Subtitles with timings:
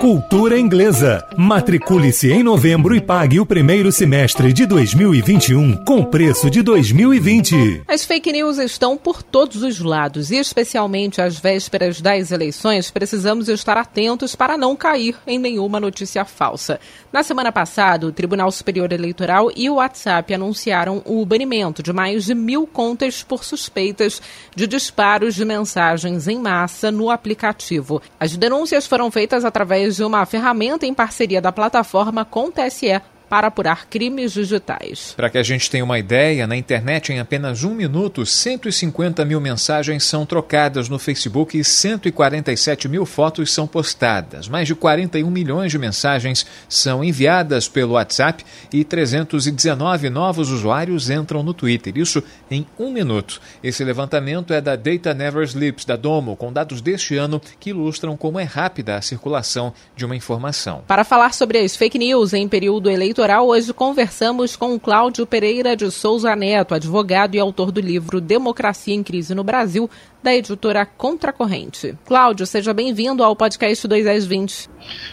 [0.00, 1.26] Cultura Inglesa.
[1.38, 7.82] Matricule-se em novembro e pague o primeiro semestre de 2021 com preço de 2020.
[7.88, 13.48] As fake news estão por todos os lados e, especialmente às vésperas das eleições, precisamos
[13.48, 16.78] estar atentos para não cair em nenhuma notícia falsa.
[17.10, 22.26] Na semana passada, o Tribunal Superior Eleitoral e o WhatsApp anunciaram o banimento de mais
[22.26, 24.20] de mil contas por suspeitas
[24.54, 28.02] de disparos de mensagens em massa no aplicativo.
[28.20, 33.00] As denúncias foram feitas através de uma ferramenta em parceria da plataforma com o TSE
[33.28, 35.12] para apurar crimes digitais.
[35.16, 39.40] Para que a gente tenha uma ideia, na internet, em apenas um minuto, 150 mil
[39.40, 44.48] mensagens são trocadas no Facebook e 147 mil fotos são postadas.
[44.48, 51.42] Mais de 41 milhões de mensagens são enviadas pelo WhatsApp e 319 novos usuários entram
[51.42, 51.96] no Twitter.
[51.96, 53.40] Isso em um minuto.
[53.62, 58.16] Esse levantamento é da Data Never Sleeps, da Domo, com dados deste ano que ilustram
[58.16, 60.84] como é rápida a circulação de uma informação.
[60.86, 65.74] Para falar sobre as fake news em período eleitoral, eleitoral, hoje conversamos com Cláudio Pereira
[65.74, 69.88] de Souza Neto, advogado e autor do livro Democracia em Crise no Brasil,
[70.22, 71.96] da editora Contracorrente.
[72.04, 74.68] Cláudio, seja bem-vindo ao podcast 2 às 20.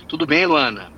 [0.06, 0.92] Tudo bem, Luana?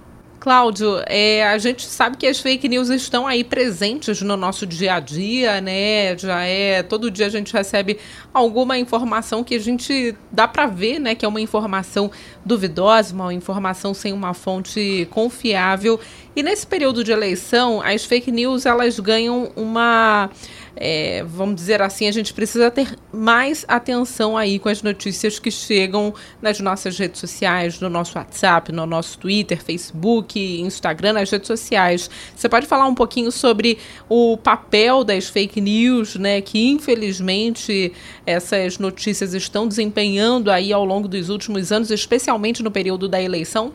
[0.45, 4.93] Cláudio, é, a gente sabe que as fake news estão aí presentes no nosso dia
[4.93, 6.15] a dia, né?
[6.15, 7.97] Já é todo dia a gente recebe
[8.31, 11.15] alguma informação que a gente dá para ver, né?
[11.15, 12.11] Que é uma informação
[12.45, 15.99] duvidosa, uma informação sem uma fonte confiável.
[16.35, 20.29] E nesse período de eleição, as fake news elas ganham uma
[20.75, 25.49] é, vamos dizer assim, a gente precisa ter mais atenção aí com as notícias que
[25.49, 31.47] chegam nas nossas redes sociais, no nosso WhatsApp, no nosso Twitter, Facebook, Instagram, nas redes
[31.47, 32.09] sociais.
[32.35, 33.77] Você pode falar um pouquinho sobre
[34.09, 37.93] o papel das fake news, né, que infelizmente
[38.25, 43.73] essas notícias estão desempenhando aí ao longo dos últimos anos, especialmente no período da eleição?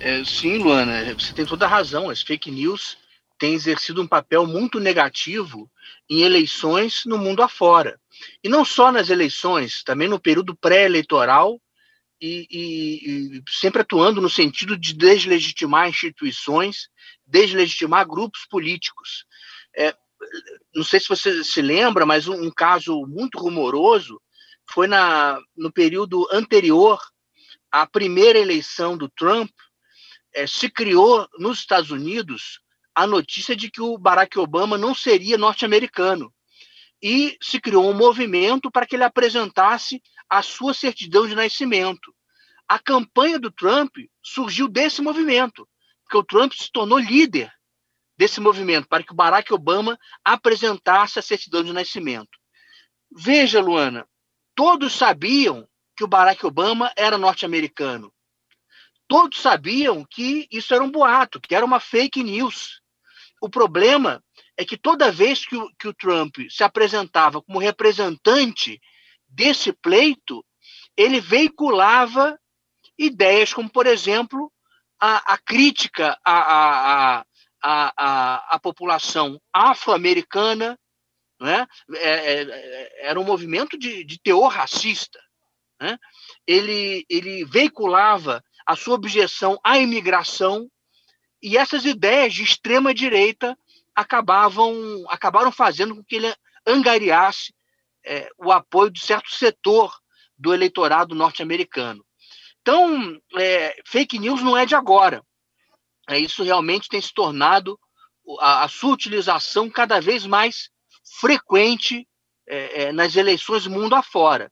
[0.00, 2.08] É, sim, Luana, você tem toda a razão.
[2.08, 2.96] As fake news
[3.38, 5.68] têm exercido um papel muito negativo
[6.08, 8.00] em eleições no mundo afora.
[8.42, 11.60] E não só nas eleições, também no período pré-eleitoral
[12.20, 16.88] e, e, e, sempre atuando no sentido de deslegitimar instituições,
[17.26, 19.24] deslegitimar grupos políticos.
[19.76, 19.94] É,
[20.74, 24.20] não sei se você se lembra, mas um, um caso muito rumoroso
[24.70, 26.98] foi na, no período anterior
[27.70, 29.50] à primeira eleição do Trump,
[30.34, 32.60] é, se criou nos Estados Unidos
[32.98, 36.34] a notícia de que o Barack Obama não seria norte-americano.
[37.00, 42.12] E se criou um movimento para que ele apresentasse a sua certidão de nascimento.
[42.66, 45.64] A campanha do Trump surgiu desse movimento,
[46.02, 47.52] porque o Trump se tornou líder
[48.16, 52.36] desse movimento, para que o Barack Obama apresentasse a certidão de nascimento.
[53.12, 54.08] Veja, Luana,
[54.56, 58.12] todos sabiam que o Barack Obama era norte-americano.
[59.06, 62.82] Todos sabiam que isso era um boato, que era uma fake news.
[63.40, 64.22] O problema
[64.56, 68.80] é que toda vez que o, que o Trump se apresentava como representante
[69.28, 70.44] desse pleito,
[70.96, 72.38] ele veiculava
[72.98, 74.52] ideias como, por exemplo,
[75.00, 77.24] a, a crítica à, à,
[77.62, 80.78] à, à, população afro-americana,
[81.40, 81.66] né?
[81.94, 85.20] É, é, era um movimento de, de teor racista.
[85.80, 85.96] Né?
[86.46, 90.68] Ele, ele veiculava a sua objeção à imigração,
[91.42, 93.56] e essas ideias de extrema direita
[93.94, 94.74] acabavam
[95.08, 96.34] acabaram fazendo com que ele
[96.66, 97.54] angariasse
[98.04, 99.92] é, o apoio de certo setor
[100.36, 102.04] do eleitorado norte-americano.
[102.60, 105.22] Então, é, fake news não é de agora.
[106.08, 107.78] É, isso realmente tem se tornado
[108.40, 110.70] a, a sua utilização cada vez mais
[111.20, 112.06] frequente
[112.46, 114.50] é, é nas eleições mundo afora.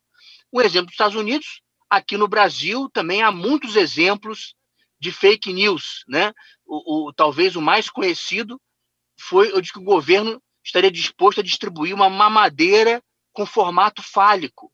[0.51, 4.55] Um exemplo dos Estados Unidos, aqui no Brasil também há muitos exemplos
[4.99, 6.33] de fake news, né?
[6.67, 8.59] O, o, talvez o mais conhecido
[9.19, 14.71] foi o de que o governo estaria disposto a distribuir uma mamadeira com formato fálico,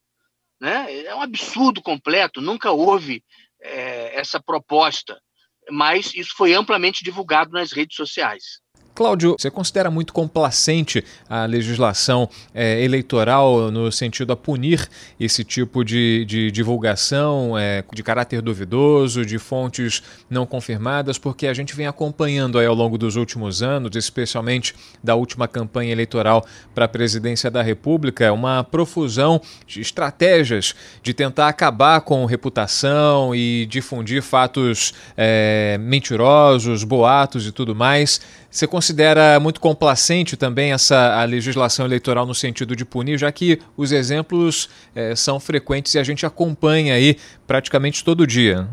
[0.60, 1.06] né?
[1.06, 2.42] É um absurdo completo.
[2.42, 3.24] Nunca houve
[3.62, 5.22] é, essa proposta,
[5.70, 8.63] mas isso foi amplamente divulgado nas redes sociais.
[8.96, 14.88] Cláudio, você considera muito complacente a legislação é, eleitoral no sentido a punir
[15.20, 21.54] esse tipo de, de divulgação é, de caráter duvidoso, de fontes não confirmadas, porque a
[21.56, 26.86] gente vem acompanhando aí ao longo dos últimos anos, especialmente da última campanha eleitoral para
[26.86, 34.22] a presidência da República, uma profusão de estratégias de tentar acabar com reputação e difundir
[34.22, 38.22] fatos é, mentirosos, boatos e tudo mais.
[38.54, 43.62] Você considera muito complacente também essa a legislação eleitoral no sentido de punir, já que
[43.78, 48.68] os exemplos é, são frequentes e a gente acompanha aí praticamente todo dia?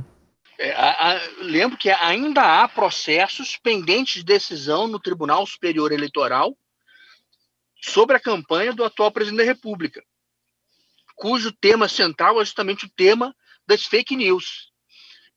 [0.59, 6.57] É, a, a, lembro que ainda há processos pendentes de decisão no Tribunal Superior Eleitoral
[7.81, 10.03] sobre a campanha do atual presidente da República,
[11.15, 13.33] cujo tema central é justamente o tema
[13.65, 14.73] das fake news.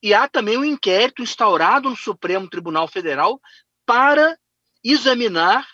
[0.02, 3.40] E há também um inquérito instaurado no Supremo Tribunal Federal
[3.86, 4.36] para
[4.83, 5.68] examinar,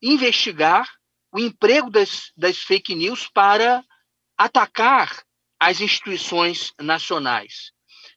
[0.00, 0.88] investigar
[1.32, 3.84] o emprego das, das fake news para
[4.36, 5.24] atacar
[5.58, 7.72] as instituições nacionais.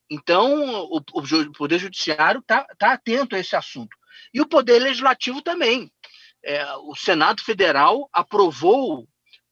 [0.09, 3.95] Então, o, o Poder Judiciário está tá atento a esse assunto.
[4.33, 5.91] E o Poder Legislativo também.
[6.43, 9.07] É, o Senado Federal aprovou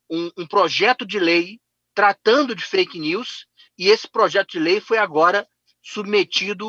[0.09, 1.59] um, um projeto de lei
[1.93, 3.47] tratando de fake news,
[3.77, 5.47] e esse projeto de lei foi agora
[5.81, 6.67] submetido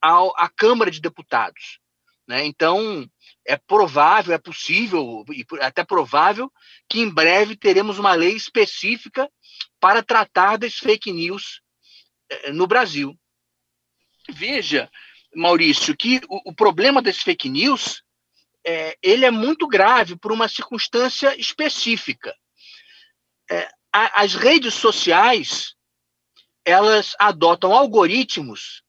[0.00, 1.78] ao, à Câmara de Deputados.
[2.26, 2.44] Né?
[2.46, 3.08] Então,
[3.46, 6.50] é provável, é possível, e até provável,
[6.88, 9.30] que em breve teremos uma lei específica
[9.78, 11.60] para tratar das fake news
[12.30, 13.18] eh, no Brasil.
[14.30, 14.90] Veja,
[15.34, 18.02] Maurício, que o, o problema das fake news
[18.66, 22.34] é, ele é muito grave por uma circunstância específica.
[23.50, 25.74] É, a, as redes sociais
[26.64, 28.82] elas adotam algoritmos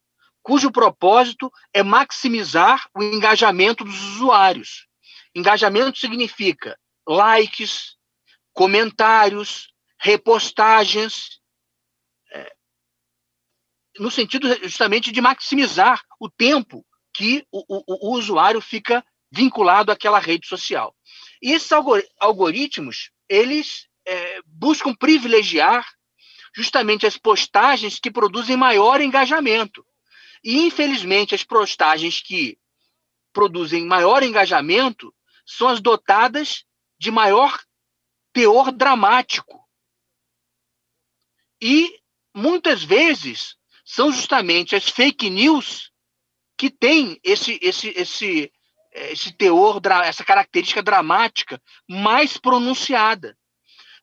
[0.46, 4.86] cujo propósito é maximizar o engajamento dos usuários.
[5.34, 6.78] Engajamento significa
[7.08, 7.96] likes,
[8.54, 11.42] comentários, repostagens,
[12.32, 12.56] é,
[13.98, 20.20] no sentido justamente de maximizar o tempo que o, o, o usuário fica vinculado àquela
[20.20, 20.96] rede social.
[21.42, 21.72] E esses
[22.20, 25.84] algoritmos, eles é, buscam privilegiar
[26.56, 29.84] justamente as postagens que produzem maior engajamento.
[30.46, 32.60] E, infelizmente, as postagens que
[33.34, 35.12] produzem maior engajamento
[35.44, 36.64] são as dotadas
[37.00, 37.60] de maior
[38.32, 39.68] teor dramático.
[41.60, 42.00] E,
[42.32, 45.92] muitas vezes, são justamente as fake news
[46.56, 48.54] que têm esse, esse, esse,
[48.92, 51.60] esse teor, essa característica dramática
[51.90, 53.36] mais pronunciada.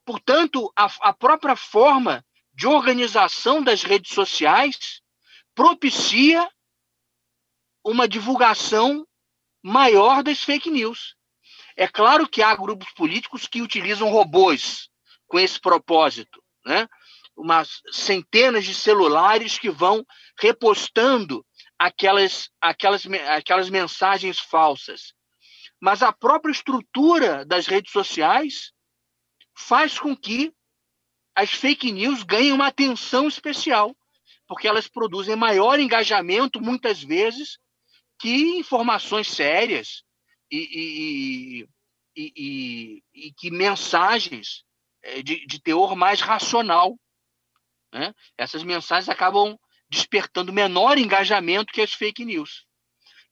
[0.04, 5.00] Portanto, a, a própria forma de organização das redes sociais
[5.54, 6.48] propicia
[7.84, 9.06] uma divulgação
[9.62, 11.16] maior das fake news.
[11.76, 14.88] É claro que há grupos políticos que utilizam robôs
[15.26, 16.88] com esse propósito, né?
[17.34, 20.04] Umas centenas de celulares que vão
[20.38, 21.44] repostando
[21.78, 25.14] aquelas, aquelas, aquelas mensagens falsas.
[25.80, 28.72] Mas a própria estrutura das redes sociais
[29.56, 30.52] faz com que
[31.34, 33.96] as fake news ganhem uma atenção especial
[34.52, 37.58] porque elas produzem maior engajamento, muitas vezes,
[38.20, 40.02] que informações sérias
[40.50, 41.64] e,
[42.14, 44.62] e, e, e que mensagens
[45.02, 47.00] é, de, de, teor mais racional.
[47.94, 48.12] Né?
[48.36, 49.58] Essas mensagens acabam
[49.88, 52.66] despertando menor engajamento que as fake news.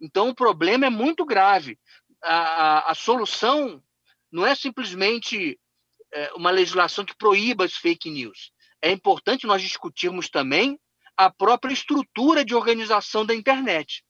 [0.00, 1.78] Então, o problema é muito grave.
[2.22, 3.84] A, a, a solução
[4.32, 5.61] não é simplesmente
[6.14, 8.53] é, uma legislação que proíba as fake news.
[8.81, 10.81] É importante nós discutirmos também
[11.17, 14.05] a própria estrutura de organização da internet.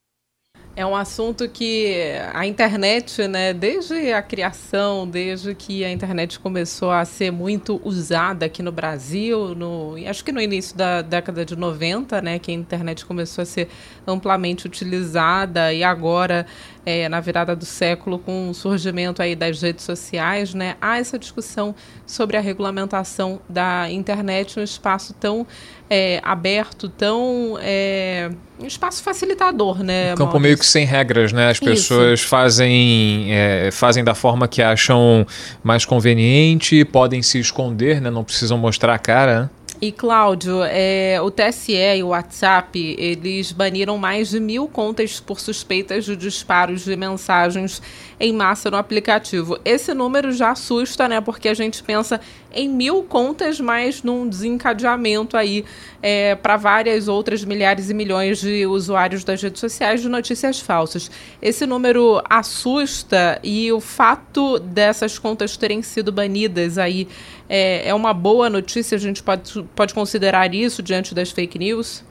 [0.81, 1.95] É um assunto que
[2.33, 8.47] a internet, né, desde a criação, desde que a internet começou a ser muito usada
[8.47, 12.55] aqui no Brasil, no, acho que no início da década de 90, né, que a
[12.55, 13.69] internet começou a ser
[14.07, 16.47] amplamente utilizada e agora
[16.87, 21.19] é, na virada do século, com o surgimento aí das redes sociais, né, há essa
[21.19, 21.75] discussão
[22.07, 25.47] sobre a regulamentação da internet, um espaço tão
[25.91, 30.13] é, aberto, tão é, um espaço facilitador, né?
[30.13, 30.41] Um campo Maurício?
[30.41, 31.51] meio que sem regras, né?
[31.51, 35.27] As pessoas fazem é, fazem da forma que acham
[35.63, 38.11] mais conveniente, podem se esconder, né?
[38.11, 39.51] Não precisam mostrar a cara.
[39.83, 45.41] E Cláudio, é, o TSE e o WhatsApp, eles baniram mais de mil contas por
[45.41, 47.81] suspeitas de disparos de mensagens
[48.19, 49.59] em massa no aplicativo.
[49.65, 51.19] Esse número já assusta, né?
[51.23, 52.21] Porque a gente pensa
[52.53, 55.65] em mil contas, mas num desencadeamento aí
[56.03, 61.11] é, para várias outras milhares e milhões de usuários das redes sociais de notícias falsas.
[61.41, 67.09] Esse número assusta e o fato dessas contas terem sido banidas aí
[67.49, 68.97] é, é uma boa notícia?
[68.97, 72.05] A gente pode, pode considerar isso diante das fake news?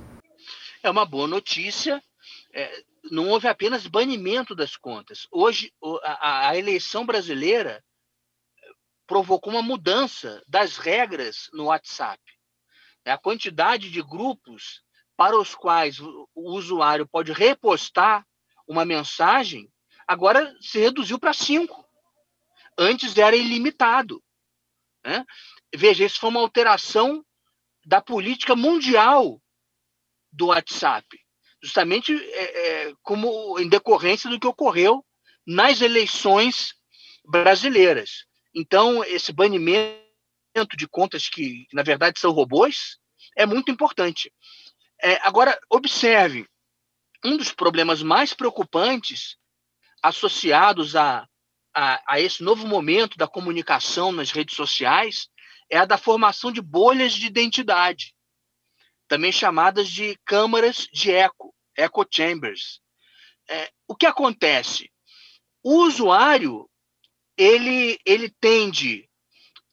[0.83, 2.01] É uma boa notícia.
[2.53, 2.69] É,
[3.11, 5.27] não houve apenas banimento das contas.
[5.31, 5.71] Hoje,
[6.03, 7.83] a, a eleição brasileira
[9.09, 12.21] provocou uma mudança das regras no WhatsApp.
[13.03, 14.83] A quantidade de grupos
[15.17, 18.23] para os quais o usuário pode repostar
[18.67, 19.67] uma mensagem
[20.07, 21.83] agora se reduziu para cinco.
[22.77, 24.23] Antes era ilimitado.
[25.03, 25.25] Né?
[25.75, 27.25] Veja, isso foi uma alteração
[27.83, 29.41] da política mundial
[30.31, 31.19] do WhatsApp
[31.61, 35.05] justamente é, é, como em decorrência do que ocorreu
[35.45, 36.73] nas eleições
[37.25, 38.28] brasileiras.
[38.53, 42.97] Então, esse banimento de contas que, na verdade, são robôs
[43.37, 44.33] é muito importante.
[45.01, 46.47] É, agora, observe,
[47.23, 49.37] um dos problemas mais preocupantes
[50.01, 51.27] associados a,
[51.75, 55.27] a, a esse novo momento da comunicação nas redes sociais
[55.69, 58.13] é a da formação de bolhas de identidade
[59.09, 62.79] também chamadas de câmaras de eco, echo chambers.
[63.49, 64.89] É, o que acontece?
[65.63, 66.68] O usuário
[67.39, 69.09] ele, ele tende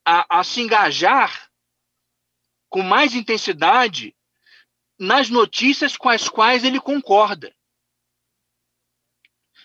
[0.05, 1.51] a, a se engajar
[2.69, 4.17] com mais intensidade
[4.97, 7.53] nas notícias com as quais ele concorda,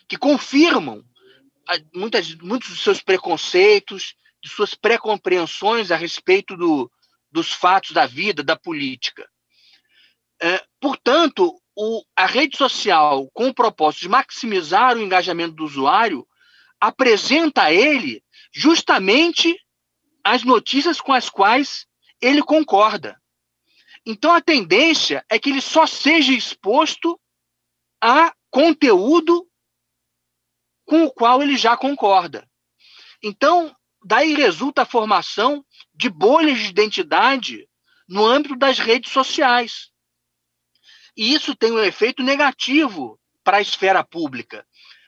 [0.10, 1.06] que confirmam
[1.94, 6.92] muitas, muitos dos seus preconceitos, de suas pré-compreensões a respeito do,
[7.32, 9.30] dos fatos da vida, da política.
[10.42, 16.28] É, portanto, o, a rede social, com o propósito de maximizar o engajamento do usuário,
[16.82, 19.56] apresenta a ele justamente
[20.24, 21.86] as notícias com as quais
[22.20, 23.22] ele concorda.
[24.06, 27.20] Então, a tendência é que ele só seja exposto
[28.02, 29.48] a conteúdo
[30.86, 32.50] com o qual ele já concorda.
[33.22, 33.74] Então,
[34.04, 37.70] daí resulta a formação de bolhas de identidade
[38.10, 39.92] no âmbito das redes sociais.
[41.16, 44.66] E isso tem um efeito negativo para a esfera pública,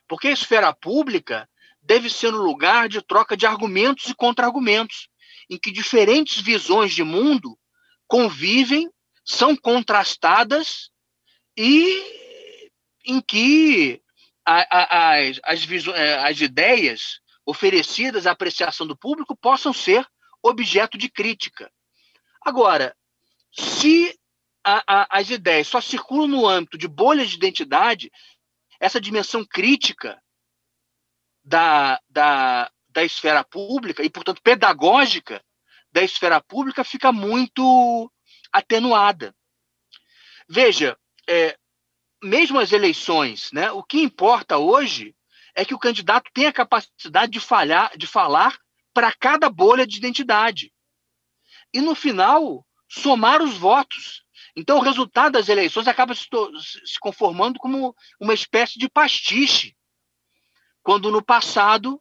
[0.08, 1.50] porque a esfera pública
[1.83, 5.09] deve ser um lugar de troca de argumentos e contra-argumentos,
[5.49, 7.57] em que diferentes visões de mundo
[8.07, 8.89] convivem,
[9.25, 10.89] são contrastadas
[11.57, 12.01] e
[13.05, 14.01] em que
[14.45, 20.05] as, as, é, as ideias oferecidas à apreciação do público possam ser
[20.41, 21.71] objeto de crítica.
[22.41, 22.95] Agora,
[23.51, 24.17] se
[24.63, 28.11] a, a, as ideias só circulam no âmbito de bolhas de identidade,
[28.79, 30.21] essa dimensão crítica
[31.43, 35.43] da, da, da esfera pública e, portanto, pedagógica
[35.91, 38.12] da esfera pública fica muito
[38.51, 39.35] atenuada.
[40.47, 40.97] Veja,
[41.27, 41.57] é,
[42.23, 45.15] mesmo as eleições, né, o que importa hoje
[45.55, 48.57] é que o candidato tenha a capacidade de, falhar, de falar
[48.93, 50.71] para cada bolha de identidade.
[51.73, 54.23] E, no final, somar os votos.
[54.55, 56.27] Então, o resultado das eleições acaba se,
[56.85, 59.75] se conformando como uma espécie de pastiche,
[60.83, 61.99] quando no passado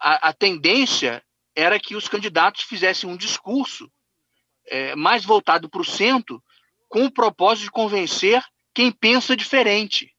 [0.00, 3.90] a, a tendência era que os candidatos fizessem um discurso
[4.66, 6.42] é, mais voltado para o centro,
[6.88, 8.44] com o propósito de convencer
[8.74, 10.14] quem pensa diferente.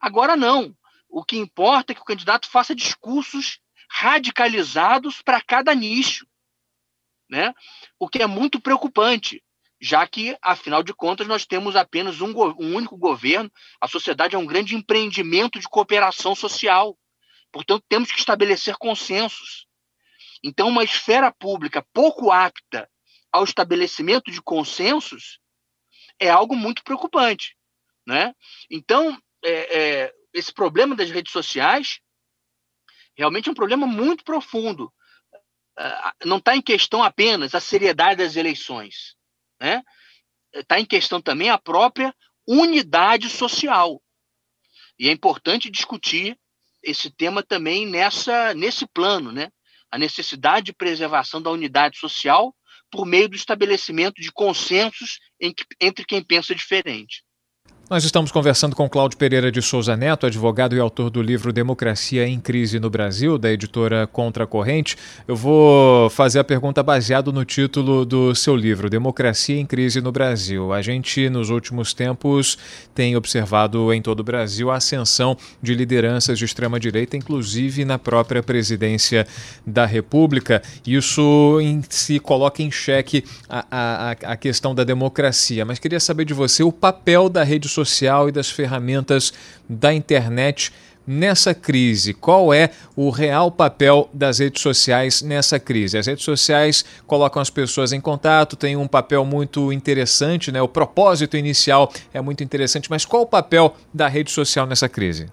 [0.00, 0.76] Agora não.
[1.08, 6.26] O que importa é que o candidato faça discursos radicalizados para cada nicho,
[7.30, 7.54] né?
[7.98, 9.42] O que é muito preocupante
[9.80, 14.38] já que, afinal de contas, nós temos apenas um, um, único governo, a sociedade é
[14.38, 16.98] um grande empreendimento de cooperação social.
[17.52, 19.66] Portanto, temos que estabelecer consensos.
[20.42, 22.90] Então, uma esfera pública pouco apta
[23.32, 25.38] ao estabelecimento de consensos
[26.18, 27.56] é algo muito preocupante.
[28.06, 28.34] Né?
[28.68, 32.00] Então, é, é, esse problema das redes sociais
[33.16, 34.92] realmente é um problema muito profundo.
[35.78, 39.17] É, não está em questão apenas a seriedade das eleições
[39.60, 39.82] né?
[40.52, 42.14] Está em questão também a própria
[42.46, 44.02] unidade social.
[44.98, 46.38] E é importante discutir
[46.82, 49.50] esse tema também nessa, nesse plano, né?
[49.90, 52.54] A necessidade de preservação da unidade social
[52.90, 55.18] por meio do estabelecimento de consensos
[55.80, 57.22] entre quem pensa diferente.
[57.90, 62.28] Nós estamos conversando com Cláudio Pereira de Souza Neto, advogado e autor do livro Democracia
[62.28, 64.94] em Crise no Brasil, da editora Contra Corrente.
[65.26, 70.12] Eu vou fazer a pergunta baseado no título do seu livro, Democracia em Crise no
[70.12, 70.70] Brasil.
[70.70, 72.58] A gente, nos últimos tempos,
[72.94, 78.42] tem observado em todo o Brasil a ascensão de lideranças de extrema-direita, inclusive na própria
[78.42, 79.26] presidência
[79.66, 80.62] da República.
[80.86, 85.64] Isso si coloca em xeque a, a, a questão da democracia.
[85.64, 89.32] Mas queria saber de você o papel da rede social social e das ferramentas
[89.68, 90.72] da internet
[91.06, 92.12] nessa crise?
[92.12, 95.96] Qual é o real papel das redes sociais nessa crise?
[95.96, 100.60] As redes sociais colocam as pessoas em contato, tem um papel muito interessante, né?
[100.60, 105.30] O propósito inicial é muito interessante, mas qual o papel da rede social nessa crise?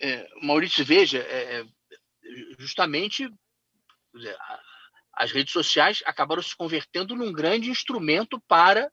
[0.00, 1.64] É, Maurício, veja, é, é
[2.58, 3.28] justamente
[5.14, 8.90] as redes sociais acabaram se convertendo num grande instrumento para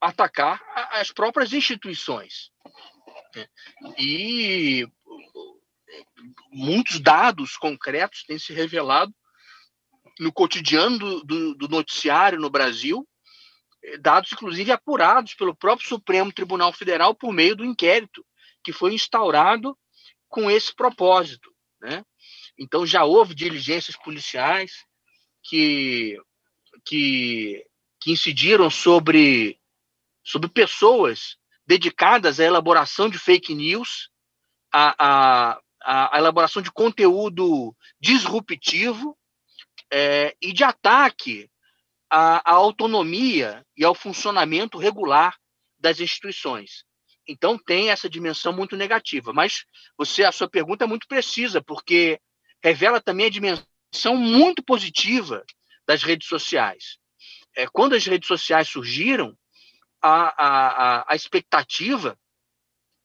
[0.00, 2.50] atacar as próprias instituições.
[3.34, 3.46] Né?
[3.98, 4.88] E
[6.50, 9.14] muitos dados concretos têm se revelado
[10.18, 13.06] no cotidiano do, do, do, noticiário no Brasil,
[14.00, 18.24] dados inclusive apurados pelo próprio Supremo Tribunal Federal por meio do inquérito
[18.62, 19.76] que foi instaurado
[20.28, 21.50] com esse propósito.
[21.80, 22.04] Né?
[22.58, 24.84] Então já houve diligências policiais
[25.42, 26.18] que,
[26.84, 27.64] que,
[28.00, 29.59] que incidiram sobre
[30.22, 31.36] sobre pessoas
[31.66, 34.10] dedicadas à elaboração de fake news,
[34.72, 35.60] à, à,
[36.12, 39.16] à elaboração de conteúdo disruptivo
[39.92, 41.50] é, e de ataque
[42.10, 45.36] à, à autonomia e ao funcionamento regular
[45.78, 46.84] das instituições.
[47.26, 49.32] Então tem essa dimensão muito negativa.
[49.32, 49.64] Mas
[49.96, 52.20] você, a sua pergunta é muito precisa, porque
[52.62, 55.44] revela também a dimensão muito positiva
[55.86, 56.98] das redes sociais.
[57.56, 59.36] É, quando as redes sociais surgiram,
[60.02, 62.18] a, a, a expectativa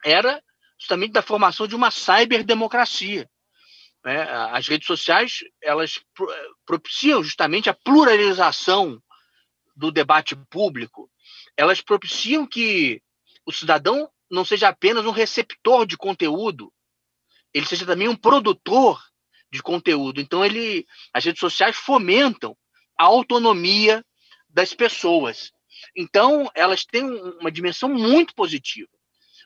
[0.04, 0.42] era
[0.80, 3.30] justamente da formação de uma cyberdemocracia.
[4.04, 4.22] Né?
[4.52, 6.00] As redes sociais elas
[6.66, 9.02] propiciam justamente a pluralização
[9.76, 11.10] do debate público.
[11.58, 13.02] Elas propiciam que
[13.46, 16.72] o cidadão não seja apenas um receptor de conteúdo,
[17.54, 19.02] ele seja também um produtor
[19.52, 20.20] de conteúdo.
[20.20, 22.58] Então, ele, as redes sociais fomentam
[23.00, 24.06] a autonomia
[24.50, 25.52] das pessoas.
[25.96, 28.90] Então, elas têm uma dimensão muito positiva.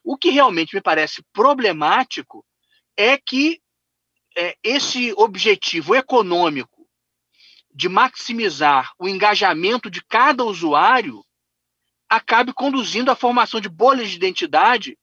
[0.04, 2.46] O que realmente me parece problemático
[2.98, 3.62] é que
[4.36, 6.88] é, esse objetivo econômico
[7.74, 11.24] de maximizar o engajamento de cada usuário
[12.10, 14.98] acabe conduzindo à formação de bolhas de identidade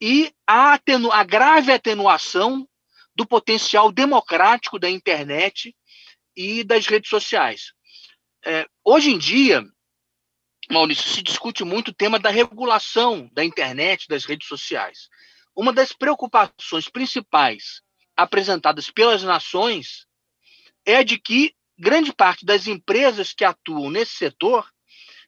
[0.00, 2.68] e a, atenu a grave atenuação
[3.14, 5.74] do potencial democrático da internet
[6.36, 7.72] e das redes sociais.
[8.44, 9.64] É, hoje em dia,
[10.72, 15.10] Maurício, se discute muito o tema da regulação da internet, das redes sociais.
[15.54, 17.82] Uma das preocupações principais
[18.16, 20.06] apresentadas pelas nações
[20.86, 24.66] é de que grande parte das empresas que atuam nesse setor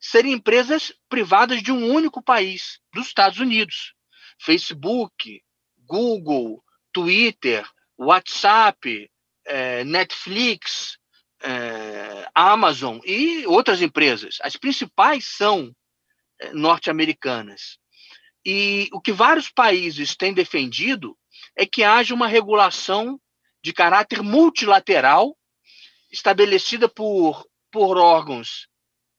[0.01, 3.93] serem empresas privadas de um único país, dos Estados Unidos.
[4.41, 5.43] Facebook,
[5.87, 9.11] Google, Twitter, WhatsApp,
[9.47, 10.99] eh, Netflix,
[11.45, 14.39] é, Amazon e outras empresas.
[14.41, 15.75] As principais são
[16.41, 17.79] é, norte-americanas.
[18.45, 21.17] E o que vários países têm defendido
[21.57, 23.21] é que haja uma regulação
[23.63, 25.37] de caráter multilateral
[26.11, 28.69] estabelecida por, por órgãos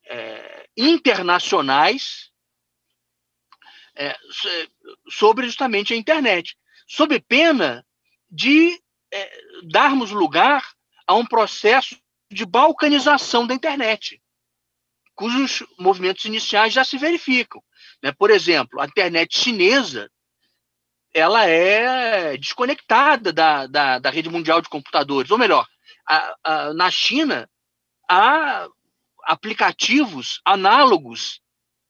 [0.07, 2.31] é, internacionais
[3.95, 4.15] é,
[5.09, 6.57] sobre justamente a internet,
[6.87, 7.85] sob pena
[8.29, 8.79] de
[9.11, 10.63] é, darmos lugar
[11.07, 11.97] a um processo
[12.35, 14.21] de balcanização da internet,
[15.15, 17.63] cujos movimentos iniciais já se verificam.
[18.03, 18.11] Né?
[18.11, 20.11] Por exemplo, a internet chinesa
[21.13, 25.65] ela é desconectada da, da, da rede mundial de computadores, ou melhor,
[26.05, 27.49] a, a, na China
[28.09, 28.67] há
[29.23, 31.39] aplicativos análogos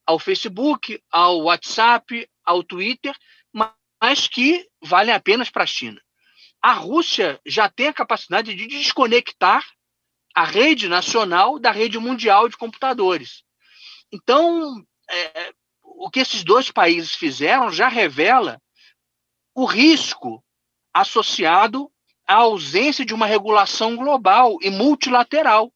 [0.06, 3.16] ao Facebook, ao WhatsApp, ao Twitter,
[4.00, 6.00] mas que valem apenas para a China.
[6.62, 9.66] A Rússia já tem a capacidade de desconectar
[10.36, 13.44] a rede nacional da rede mundial de computadores.
[14.12, 18.62] Então, é, o que esses dois países fizeram já revela
[19.56, 20.44] o risco
[20.94, 21.90] associado
[22.28, 25.72] à ausência de uma regulação global e multilateral,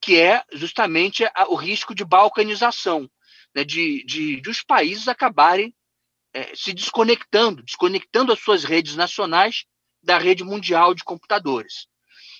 [0.00, 3.08] que é justamente o risco de balcanização,
[3.54, 5.72] né, de, de, de, os países acabarem
[6.34, 9.66] é, se desconectando, desconectando as suas redes nacionais
[10.02, 11.86] da rede mundial de computadores.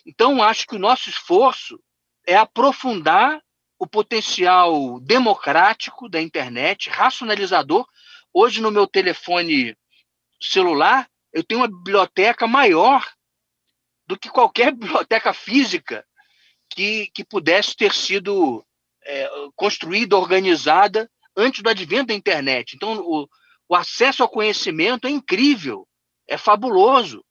[0.05, 1.81] Então, acho que o nosso esforço
[2.27, 3.41] é aprofundar
[3.79, 7.87] o potencial democrático da internet, racionalizador.
[8.33, 9.77] Hoje, no meu telefone
[10.41, 13.05] celular, eu tenho uma biblioteca maior
[14.07, 16.07] do que qualquer biblioteca física
[16.71, 18.65] que, que pudesse ter sido
[19.05, 22.75] é, construída, organizada antes do advento da internet.
[22.75, 23.29] Então, o,
[23.69, 25.89] o acesso ao conhecimento é incrível,
[26.29, 27.25] é fabuloso.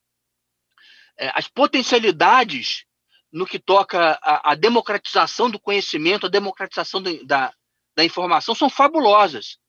[1.22, 2.84] É, as potencialidades
[3.32, 7.54] no que toca à, democratização do conhecimento, a democratização da,
[7.96, 9.60] da informação são fabulosas.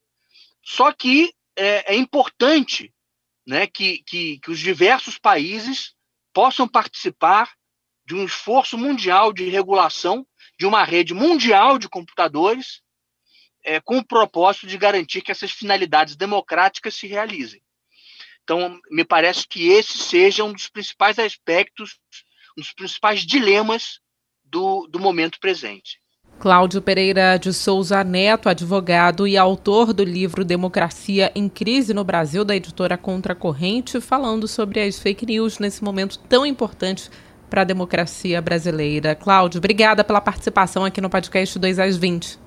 [0.65, 2.91] Só que é, é importante
[3.47, 5.95] né, que, que, que os diversos países
[6.33, 7.53] possam participar
[8.07, 10.27] de um esforço mundial de regulação
[10.59, 12.81] de uma rede mundial de computadores
[13.63, 17.63] é, com o propósito de garantir que essas finalidades democráticas se realizem.
[18.45, 21.99] Então, me parece que esse seja um dos principais aspectos,
[22.59, 24.01] um dos principais dilemas
[24.45, 26.01] do, do momento presente.
[26.39, 32.45] Cláudio Pereira de Souza Neto, advogado e autor do livro Democracia em Crise no Brasil,
[32.45, 37.09] da editora Contracorrente, falando sobre as fake news nesse momento tão importante
[37.49, 39.15] para a democracia brasileira.
[39.15, 42.41] Cláudio, obrigada pela participação aqui no podcast 2 às 20.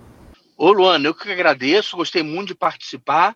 [0.58, 3.36] Ô, Luana, eu que agradeço, gostei muito de participar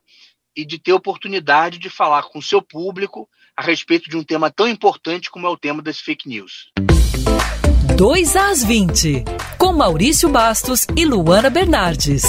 [0.59, 4.51] e de ter oportunidade de falar com o seu público a respeito de um tema
[4.51, 6.69] tão importante como é o tema das fake news.
[7.95, 9.23] 2 às 20,
[9.57, 12.23] com Maurício Bastos e Luana Bernardes.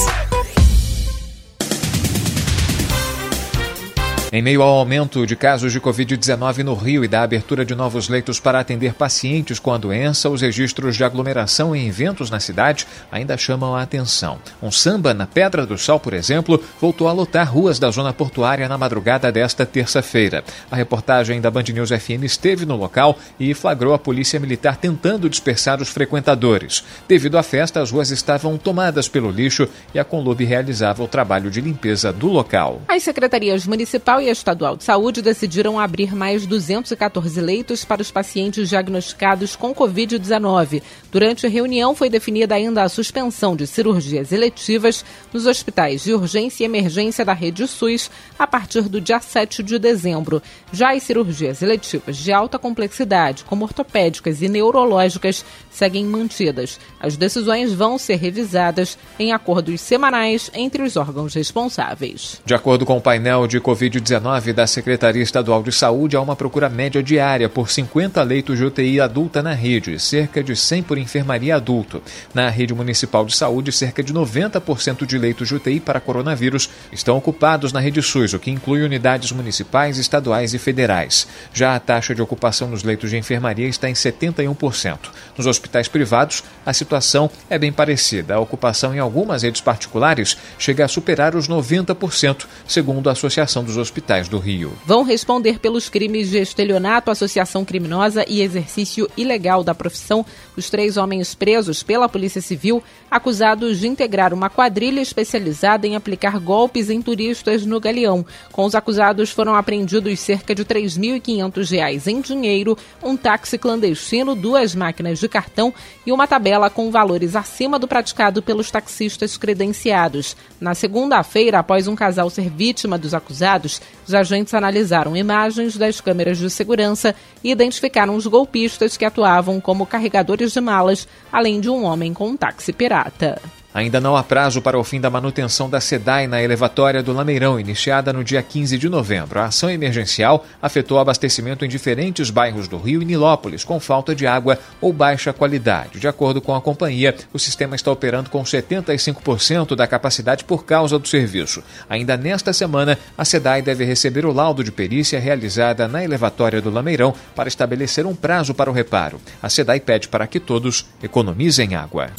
[4.32, 8.08] Em meio ao aumento de casos de Covid-19 no Rio e da abertura de novos
[8.08, 12.86] leitos para atender pacientes com a doença, os registros de aglomeração em eventos na cidade
[13.10, 14.38] ainda chamam a atenção.
[14.62, 18.68] Um samba na Pedra do Sal, por exemplo, voltou a lotar ruas da zona portuária
[18.68, 20.44] na madrugada desta terça-feira.
[20.70, 25.28] A reportagem da Band News FM esteve no local e flagrou a polícia militar tentando
[25.28, 26.84] dispersar os frequentadores.
[27.08, 31.50] Devido à festa, as ruas estavam tomadas pelo lixo e a Conlube realizava o trabalho
[31.50, 32.80] de limpeza do local.
[32.86, 38.68] As secretarias municipal e Estadual de Saúde decidiram abrir mais 214 leitos para os pacientes
[38.68, 40.82] diagnosticados com Covid-19.
[41.10, 46.64] Durante a reunião, foi definida ainda a suspensão de cirurgias eletivas nos hospitais de urgência
[46.64, 50.42] e emergência da rede SUS a partir do dia 7 de dezembro.
[50.72, 56.78] Já as cirurgias eletivas de alta complexidade, como ortopédicas e neurológicas, seguem mantidas.
[57.00, 62.40] As decisões vão ser revisadas em acordos semanais entre os órgãos responsáveis.
[62.44, 64.09] De acordo com o painel de Covid-19,
[64.52, 69.00] da Secretaria Estadual de Saúde há uma procura média diária por 50 leitos de UTI
[69.00, 72.02] adulta na rede, cerca de 100 por enfermaria adulto.
[72.34, 77.16] Na rede municipal de saúde, cerca de 90% de leitos de UTI para coronavírus estão
[77.16, 81.28] ocupados na rede SUS, o que inclui unidades municipais, estaduais e federais.
[81.54, 84.98] Já a taxa de ocupação nos leitos de enfermaria está em 71%.
[85.38, 88.34] Nos hospitais privados, a situação é bem parecida.
[88.34, 93.76] A ocupação em algumas redes particulares chega a superar os 90%, segundo a Associação dos
[93.76, 94.72] Hospitais hospitais do Rio.
[94.86, 100.24] Vão responder pelos crimes de estelionato, associação criminosa e exercício ilegal da profissão
[100.60, 106.38] os três homens presos pela Polícia Civil, acusados de integrar uma quadrilha especializada em aplicar
[106.38, 108.24] golpes em turistas no Galeão.
[108.52, 114.74] Com os acusados foram apreendidos cerca de R$ 3.500 em dinheiro, um táxi clandestino, duas
[114.74, 115.72] máquinas de cartão
[116.06, 120.36] e uma tabela com valores acima do praticado pelos taxistas credenciados.
[120.60, 126.36] Na segunda-feira, após um casal ser vítima dos acusados, os agentes analisaram imagens das câmeras
[126.36, 131.84] de segurança e identificaram os golpistas que atuavam como carregadores de malas, além de um
[131.84, 133.40] homem com um táxi pirata.
[133.72, 137.58] Ainda não há prazo para o fim da manutenção da SEDAI na elevatória do Lameirão,
[137.58, 139.38] iniciada no dia 15 de novembro.
[139.38, 144.26] A ação emergencial afetou abastecimento em diferentes bairros do Rio e Nilópolis, com falta de
[144.26, 146.00] água ou baixa qualidade.
[146.00, 150.98] De acordo com a companhia, o sistema está operando com 75% da capacidade por causa
[150.98, 151.62] do serviço.
[151.88, 156.70] Ainda nesta semana, a SEDAI deve receber o laudo de perícia realizada na elevatória do
[156.70, 159.20] Lameirão para estabelecer um prazo para o reparo.
[159.40, 162.10] A SEDAI pede para que todos economizem água.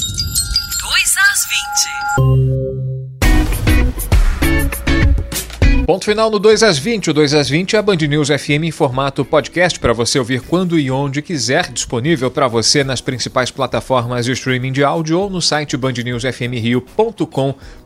[5.85, 7.09] Ponto final no 2 às 20.
[7.09, 10.41] O 2 às 20 é a Band News FM em formato podcast para você ouvir
[10.41, 15.29] quando e onde quiser, disponível para você nas principais plataformas de streaming de áudio ou
[15.29, 17.80] no site bandnewsfmrio.com.br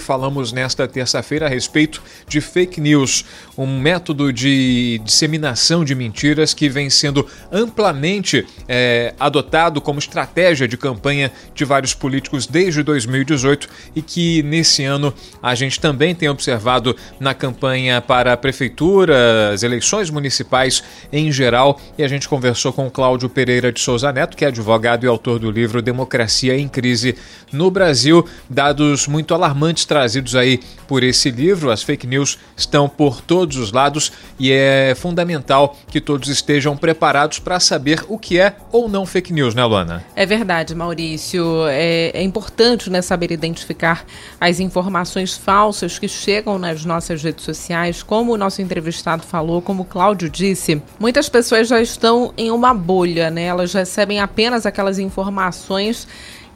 [0.00, 3.22] Falamos nesta terça-feira a respeito de fake news,
[3.58, 10.78] um método de disseminação de mentiras que vem sendo amplamente é, adotado como estratégia de
[10.78, 16.96] campanha de vários políticos desde 2018 e que nesse ano a gente também tem observado
[17.20, 21.78] na campanha para a prefeitura, as eleições municipais em geral.
[21.98, 25.38] E a gente conversou com Cláudio Pereira de Souza Neto, que é advogado e autor
[25.38, 27.16] do livro Democracia em Crise
[27.52, 28.26] no Brasil.
[28.48, 31.70] Dados muito alarmantes trazidos aí por esse livro.
[31.70, 37.38] As fake news estão por todos os lados e é fundamental que todos estejam preparados
[37.38, 40.04] para saber o que é ou não fake news, né, Luana?
[40.14, 41.66] É verdade, Maurício.
[41.68, 44.04] É, é importante né, saber identificar
[44.40, 48.02] as informações falsas que chegam nas nossas redes sociais.
[48.02, 52.72] Como o nosso entrevistado falou, como o Cláudio disse, muitas pessoas já estão em uma
[52.74, 53.44] bolha, né?
[53.44, 56.06] Elas recebem apenas aquelas informações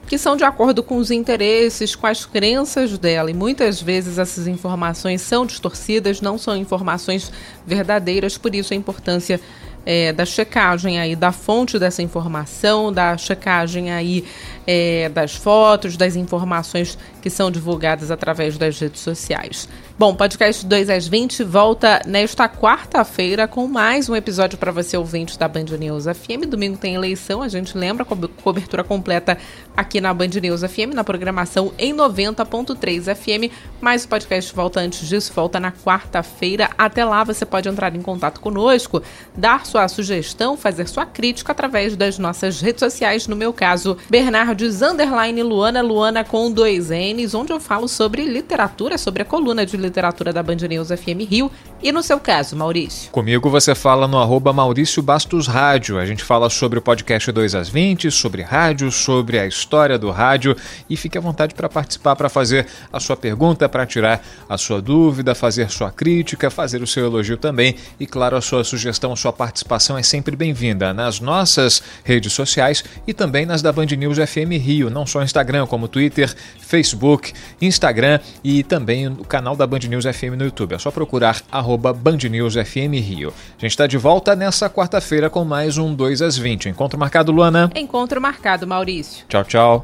[0.07, 3.31] que são de acordo com os interesses, com as crenças dela.
[3.31, 7.31] E muitas vezes essas informações são distorcidas, não são informações
[7.65, 9.39] verdadeiras, por isso a importância
[9.85, 14.25] é, da checagem aí da fonte dessa informação, da checagem aí
[14.65, 19.67] é, das fotos, das informações que são divulgadas através das redes sociais.
[19.97, 25.37] Bom, podcast 2 às 20 volta nesta quarta-feira com mais um episódio para você ouvinte
[25.37, 26.47] da Band News FM.
[26.49, 29.37] Domingo tem eleição, a gente lembra, co cobertura completa
[29.77, 33.53] aqui na Band News FM, na programação em 90.3 FM.
[33.79, 36.71] Mas o podcast volta antes disso, volta na quarta-feira.
[36.75, 39.03] Até lá você pode entrar em contato conosco,
[39.37, 43.25] dar sua sugestão, fazer sua crítica através das nossas redes sociais.
[43.25, 48.97] No meu caso, Bernardes Underline Luana, Luana com dois N's, onde eu falo sobre literatura,
[48.97, 51.49] sobre a coluna de literatura da Band News FM Rio.
[51.83, 53.09] E no seu caso, Maurício?
[53.09, 55.97] Comigo você fala no arroba Maurício Bastos Rádio.
[55.97, 60.11] A gente fala sobre o podcast 2 às 20, sobre rádio, sobre a história do
[60.11, 60.55] rádio.
[60.87, 64.79] E fique à vontade para participar, para fazer a sua pergunta, para tirar a sua
[64.79, 67.75] dúvida, fazer sua crítica, fazer o seu elogio também.
[67.99, 72.83] E claro, a sua sugestão, a sua participação é sempre bem-vinda nas nossas redes sociais
[73.07, 78.19] e também nas da Band News FM Rio, não só Instagram, como Twitter, Facebook, Instagram
[78.43, 80.75] e também o canal da Band News FM no YouTube.
[80.75, 83.33] É só procurar arroba Band News FM Rio.
[83.57, 86.69] A gente está de volta nessa quarta-feira com mais um 2 às 20.
[86.69, 87.71] Encontro marcado, Luana?
[87.75, 89.25] Encontro marcado, Maurício.
[89.27, 89.81] Tchau, tchau.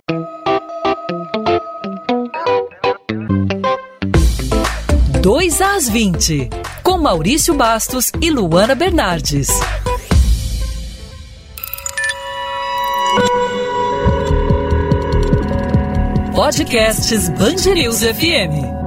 [5.21, 6.50] Dois às 20,
[6.82, 9.50] com Maurício Bastos e Luana Bernardes.
[16.34, 18.87] Podcasts Band News FM.